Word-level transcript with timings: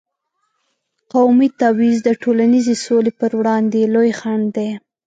قومي 1.13 1.49
تبعیض 1.61 1.99
د 2.03 2.09
ټولنیزې 2.21 2.75
سولې 2.85 3.11
پر 3.19 3.31
وړاندې 3.39 3.91
لوی 3.93 4.11
خنډ 4.19 4.45
دی. 4.57 4.69